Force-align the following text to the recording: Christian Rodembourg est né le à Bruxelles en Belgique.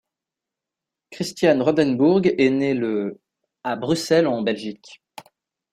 Christian 1.11 1.63
Rodembourg 1.63 2.21
est 2.25 2.49
né 2.49 2.73
le 2.73 3.21
à 3.63 3.75
Bruxelles 3.75 4.25
en 4.25 4.41
Belgique. 4.41 4.99